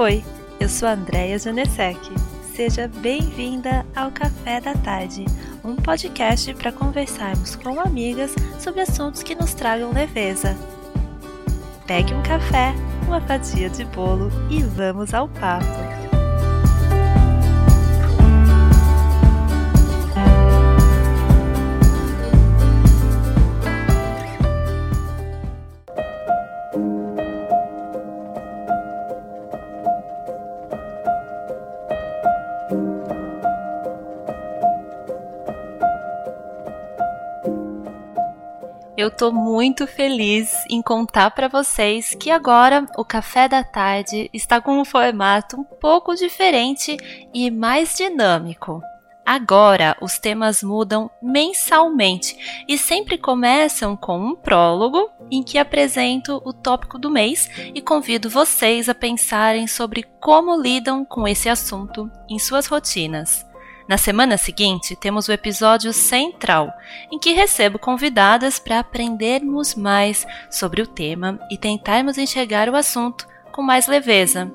Oi, 0.00 0.24
eu 0.58 0.66
sou 0.66 0.88
a 0.88 0.92
Andrea 0.92 1.38
Janesek. 1.38 2.00
Seja 2.54 2.88
bem-vinda 2.88 3.84
ao 3.94 4.10
Café 4.10 4.58
da 4.58 4.72
Tarde, 4.72 5.26
um 5.62 5.76
podcast 5.76 6.54
para 6.54 6.72
conversarmos 6.72 7.54
com 7.54 7.78
amigas 7.78 8.34
sobre 8.58 8.80
assuntos 8.80 9.22
que 9.22 9.34
nos 9.34 9.52
tragam 9.52 9.92
leveza. 9.92 10.56
Pegue 11.86 12.14
um 12.14 12.22
café, 12.22 12.72
uma 13.06 13.20
fatia 13.20 13.68
de 13.68 13.84
bolo 13.84 14.30
e 14.48 14.62
vamos 14.62 15.12
ao 15.12 15.28
papo. 15.28 16.09
Eu 39.00 39.10
tô 39.10 39.32
muito 39.32 39.86
feliz 39.86 40.52
em 40.68 40.82
contar 40.82 41.30
para 41.30 41.48
vocês 41.48 42.14
que 42.14 42.30
agora 42.30 42.86
o 42.98 43.02
café 43.02 43.48
da 43.48 43.64
tarde 43.64 44.28
está 44.30 44.60
com 44.60 44.78
um 44.78 44.84
formato 44.84 45.58
um 45.58 45.64
pouco 45.64 46.14
diferente 46.14 46.98
e 47.32 47.50
mais 47.50 47.96
dinâmico. 47.96 48.82
Agora 49.24 49.96
os 50.02 50.18
temas 50.18 50.62
mudam 50.62 51.10
mensalmente 51.22 52.62
e 52.68 52.76
sempre 52.76 53.16
começam 53.16 53.96
com 53.96 54.20
um 54.20 54.36
prólogo 54.36 55.10
em 55.30 55.42
que 55.42 55.56
apresento 55.56 56.42
o 56.44 56.52
tópico 56.52 56.98
do 56.98 57.08
mês 57.08 57.48
e 57.74 57.80
convido 57.80 58.28
vocês 58.28 58.86
a 58.86 58.94
pensarem 58.94 59.66
sobre 59.66 60.02
como 60.20 60.60
lidam 60.60 61.06
com 61.06 61.26
esse 61.26 61.48
assunto 61.48 62.10
em 62.28 62.38
suas 62.38 62.66
rotinas. 62.66 63.49
Na 63.90 63.98
semana 63.98 64.36
seguinte, 64.36 64.94
temos 64.94 65.26
o 65.26 65.32
episódio 65.32 65.92
central, 65.92 66.72
em 67.10 67.18
que 67.18 67.32
recebo 67.32 67.76
convidadas 67.76 68.56
para 68.56 68.78
aprendermos 68.78 69.74
mais 69.74 70.24
sobre 70.48 70.80
o 70.80 70.86
tema 70.86 71.40
e 71.50 71.58
tentarmos 71.58 72.16
enxergar 72.16 72.68
o 72.68 72.76
assunto 72.76 73.26
com 73.50 73.62
mais 73.62 73.88
leveza. 73.88 74.48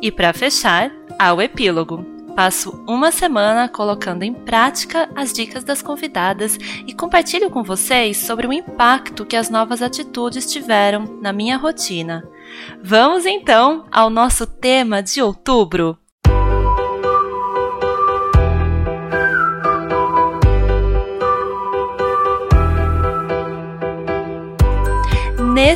E 0.00 0.10
para 0.10 0.32
fechar, 0.32 0.90
há 1.16 1.32
o 1.32 1.40
epílogo. 1.40 2.04
Passo 2.34 2.82
uma 2.84 3.12
semana 3.12 3.68
colocando 3.68 4.24
em 4.24 4.34
prática 4.34 5.08
as 5.14 5.32
dicas 5.32 5.62
das 5.62 5.80
convidadas 5.80 6.58
e 6.84 6.92
compartilho 6.92 7.50
com 7.50 7.62
vocês 7.62 8.16
sobre 8.16 8.48
o 8.48 8.52
impacto 8.52 9.24
que 9.24 9.36
as 9.36 9.48
novas 9.48 9.80
atitudes 9.80 10.50
tiveram 10.50 11.20
na 11.22 11.32
minha 11.32 11.56
rotina. 11.56 12.28
Vamos 12.82 13.26
então 13.26 13.84
ao 13.92 14.10
nosso 14.10 14.44
tema 14.44 15.00
de 15.00 15.22
outubro: 15.22 15.96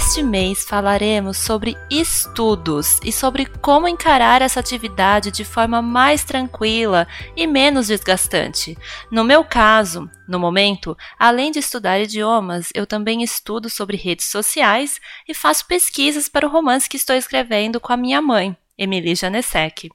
Neste 0.07 0.23
mês 0.23 0.65
falaremos 0.65 1.37
sobre 1.37 1.77
estudos 1.91 3.01
e 3.03 3.11
sobre 3.11 3.45
como 3.45 3.89
encarar 3.89 4.41
essa 4.41 4.61
atividade 4.61 5.33
de 5.33 5.45
forma 5.45 5.83
mais 5.83 6.23
tranquila 6.23 7.09
e 7.37 7.45
menos 7.45 7.89
desgastante. 7.89 8.79
No 9.11 9.25
meu 9.25 9.43
caso, 9.43 10.09
no 10.29 10.39
momento, 10.39 10.97
além 11.19 11.51
de 11.51 11.59
estudar 11.59 11.99
idiomas, 11.99 12.69
eu 12.73 12.87
também 12.87 13.25
estudo 13.25 13.69
sobre 13.69 13.97
redes 13.97 14.27
sociais 14.27 15.01
e 15.27 15.35
faço 15.35 15.67
pesquisas 15.67 16.29
para 16.29 16.47
o 16.47 16.51
romance 16.51 16.89
que 16.89 16.97
estou 16.97 17.17
escrevendo 17.17 17.81
com 17.81 17.93
a 17.93 17.97
minha 17.97 18.23
mãe, 18.23 18.57
Emily 18.79 19.17
Janesek. 19.17 19.91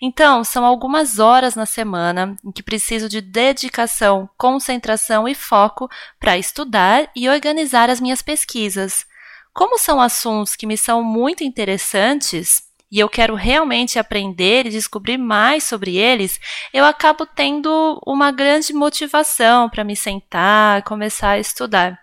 Então, 0.00 0.42
são 0.42 0.64
algumas 0.64 1.18
horas 1.18 1.54
na 1.54 1.66
semana 1.66 2.34
em 2.42 2.50
que 2.50 2.62
preciso 2.62 3.10
de 3.10 3.20
dedicação, 3.20 4.26
concentração 4.38 5.28
e 5.28 5.34
foco 5.34 5.86
para 6.18 6.38
estudar 6.38 7.10
e 7.14 7.28
organizar 7.28 7.90
as 7.90 8.00
minhas 8.00 8.22
pesquisas. 8.22 9.09
Como 9.52 9.78
são 9.78 10.00
assuntos 10.00 10.54
que 10.54 10.66
me 10.66 10.76
são 10.76 11.02
muito 11.02 11.42
interessantes 11.42 12.62
e 12.90 12.98
eu 12.98 13.08
quero 13.08 13.34
realmente 13.34 13.98
aprender 13.98 14.66
e 14.66 14.70
descobrir 14.70 15.16
mais 15.16 15.64
sobre 15.64 15.96
eles, 15.96 16.40
eu 16.72 16.84
acabo 16.84 17.24
tendo 17.24 18.00
uma 18.04 18.32
grande 18.32 18.72
motivação 18.72 19.68
para 19.68 19.84
me 19.84 19.94
sentar, 19.94 20.82
começar 20.82 21.30
a 21.30 21.38
estudar. 21.38 21.98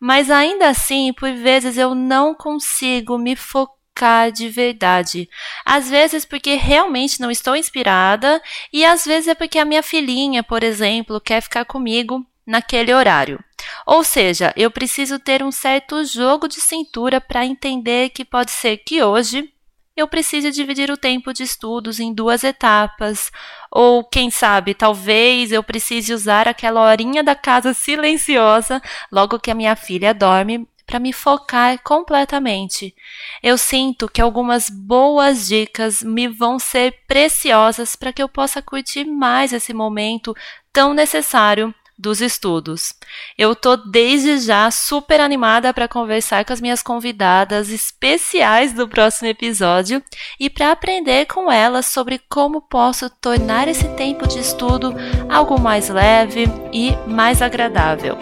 Mas 0.00 0.30
ainda 0.30 0.68
assim, 0.68 1.12
por 1.12 1.30
vezes 1.32 1.76
eu 1.76 1.94
não 1.94 2.34
consigo 2.34 3.18
me 3.18 3.36
focar 3.36 4.32
de 4.32 4.48
verdade. 4.48 5.28
Às 5.64 5.88
vezes 5.88 6.24
porque 6.24 6.54
realmente 6.54 7.20
não 7.20 7.30
estou 7.30 7.54
inspirada 7.54 8.42
e 8.72 8.84
às 8.84 9.04
vezes 9.04 9.28
é 9.28 9.34
porque 9.34 9.58
a 9.58 9.64
minha 9.64 9.82
filhinha, 9.82 10.42
por 10.42 10.62
exemplo, 10.62 11.20
quer 11.20 11.40
ficar 11.40 11.64
comigo 11.64 12.26
naquele 12.46 12.92
horário. 12.92 13.42
Ou 13.86 14.04
seja, 14.04 14.52
eu 14.56 14.70
preciso 14.70 15.18
ter 15.18 15.42
um 15.42 15.52
certo 15.52 16.04
jogo 16.04 16.48
de 16.48 16.60
cintura 16.60 17.20
para 17.20 17.46
entender 17.46 18.10
que 18.10 18.24
pode 18.24 18.50
ser 18.50 18.78
que 18.78 19.02
hoje 19.02 19.50
eu 19.96 20.08
precise 20.08 20.50
dividir 20.50 20.90
o 20.90 20.96
tempo 20.96 21.32
de 21.32 21.44
estudos 21.44 22.00
em 22.00 22.12
duas 22.12 22.42
etapas, 22.42 23.30
ou 23.70 24.02
quem 24.02 24.28
sabe, 24.28 24.74
talvez 24.74 25.52
eu 25.52 25.62
precise 25.62 26.12
usar 26.12 26.48
aquela 26.48 26.80
horinha 26.80 27.22
da 27.22 27.34
casa 27.36 27.72
silenciosa 27.72 28.82
logo 29.10 29.38
que 29.38 29.52
a 29.52 29.54
minha 29.54 29.76
filha 29.76 30.12
dorme 30.12 30.66
para 30.84 30.98
me 30.98 31.12
focar 31.12 31.80
completamente. 31.82 32.94
Eu 33.42 33.56
sinto 33.56 34.08
que 34.08 34.20
algumas 34.20 34.68
boas 34.68 35.46
dicas 35.46 36.02
me 36.02 36.28
vão 36.28 36.58
ser 36.58 37.04
preciosas 37.06 37.96
para 37.96 38.12
que 38.12 38.22
eu 38.22 38.28
possa 38.28 38.60
curtir 38.60 39.04
mais 39.04 39.52
esse 39.52 39.72
momento 39.72 40.34
tão 40.72 40.92
necessário 40.92 41.74
dos 41.98 42.20
estudos. 42.20 42.92
Eu 43.38 43.54
tô 43.54 43.76
desde 43.76 44.38
já 44.38 44.70
super 44.70 45.20
animada 45.20 45.72
para 45.72 45.88
conversar 45.88 46.44
com 46.44 46.52
as 46.52 46.60
minhas 46.60 46.82
convidadas 46.82 47.70
especiais 47.70 48.72
do 48.72 48.88
próximo 48.88 49.28
episódio 49.28 50.02
e 50.38 50.50
para 50.50 50.72
aprender 50.72 51.26
com 51.26 51.50
elas 51.50 51.86
sobre 51.86 52.20
como 52.28 52.60
posso 52.60 53.08
tornar 53.08 53.68
esse 53.68 53.88
tempo 53.90 54.26
de 54.26 54.38
estudo 54.38 54.94
algo 55.28 55.60
mais 55.60 55.88
leve 55.88 56.46
e 56.72 56.96
mais 57.06 57.40
agradável. 57.40 58.18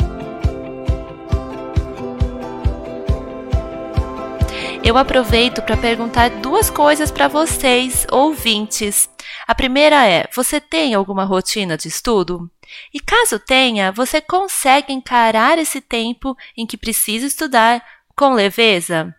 eu 4.85 4.99
aproveito 4.99 5.63
para 5.63 5.77
perguntar 5.77 6.29
duas 6.29 6.69
coisas 6.69 7.11
para 7.11 7.29
vocês, 7.29 8.07
ouvintes. 8.11 9.09
A 9.53 9.55
primeira 9.55 10.07
é: 10.07 10.27
você 10.35 10.59
tem 10.59 10.95
alguma 10.95 11.25
rotina 11.25 11.77
de 11.77 11.87
estudo? 11.87 12.51
E 12.93 12.99
caso 12.99 13.39
tenha, 13.39 13.93
você 13.93 14.19
consegue 14.19 14.95
encarar 14.95 15.59
esse 15.59 15.79
tempo 15.79 16.35
em 16.57 16.67
que 16.67 16.79
precisa 16.79 17.27
estudar 17.27 17.85
com 18.17 18.33
leveza? 18.33 19.15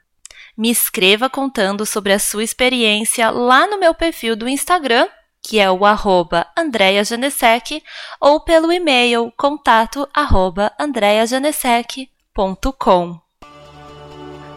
Me 0.57 0.71
escreva 0.71 1.29
contando 1.29 1.85
sobre 1.85 2.13
a 2.13 2.17
sua 2.17 2.43
experiência 2.43 3.29
lá 3.29 3.67
no 3.67 3.79
meu 3.79 3.93
perfil 3.93 4.35
do 4.35 4.49
Instagram, 4.49 5.07
que 5.39 5.59
é 5.59 5.69
o 5.69 5.85
arroba 5.85 6.47
andreajanesec, 6.57 7.83
ou 8.19 8.39
pelo 8.39 8.73
e-mail 8.73 9.31
contato 9.37 10.09
arroba. 10.11 10.73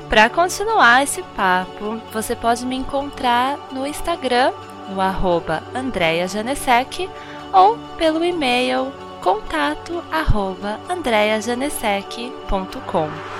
Para 0.09 0.31
continuar 0.31 1.03
esse 1.03 1.23
papo, 1.37 2.01
você 2.11 2.35
pode 2.35 2.65
me 2.65 2.77
encontrar 2.77 3.59
no 3.71 3.87
Instagram, 3.87 4.55
no 4.89 5.01
arroba 5.01 5.63
andreajanesec, 5.75 7.09
ou 7.53 7.77
pelo 7.97 8.25
e-mail 8.25 8.93
contato 9.21 10.03
arroba 10.11 10.81
andreajanesec.com. 10.89 13.36